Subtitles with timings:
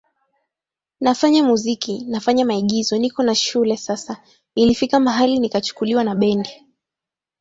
[1.01, 4.23] nafanya muziki nafanya maigizo niko na shule sasa
[4.55, 6.65] ilifika mahali nikachukuliwa na bendi